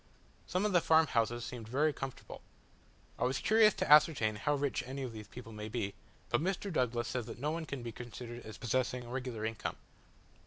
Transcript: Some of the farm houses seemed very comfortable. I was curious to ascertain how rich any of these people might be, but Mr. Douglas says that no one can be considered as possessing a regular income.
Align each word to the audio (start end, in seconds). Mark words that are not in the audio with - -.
Some 0.47 0.65
of 0.65 0.71
the 0.73 0.81
farm 0.81 1.05
houses 1.05 1.45
seemed 1.45 1.67
very 1.67 1.93
comfortable. 1.93 2.41
I 3.19 3.23
was 3.23 3.37
curious 3.37 3.75
to 3.75 3.91
ascertain 3.91 4.35
how 4.37 4.55
rich 4.55 4.81
any 4.87 5.03
of 5.03 5.13
these 5.13 5.27
people 5.27 5.51
might 5.51 5.71
be, 5.73 5.93
but 6.29 6.41
Mr. 6.41 6.73
Douglas 6.73 7.07
says 7.07 7.27
that 7.27 7.37
no 7.37 7.51
one 7.51 7.67
can 7.67 7.83
be 7.83 7.91
considered 7.91 8.43
as 8.43 8.57
possessing 8.57 9.03
a 9.05 9.09
regular 9.09 9.45
income. 9.45 9.75